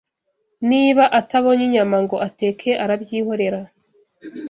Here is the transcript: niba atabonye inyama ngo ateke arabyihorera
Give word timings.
niba 0.69 1.03
atabonye 1.19 1.63
inyama 1.67 1.97
ngo 2.03 2.15
ateke 2.27 2.71
arabyihorera 2.83 3.59